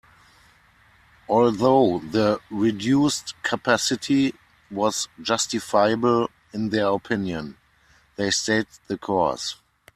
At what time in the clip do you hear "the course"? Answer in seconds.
8.87-9.57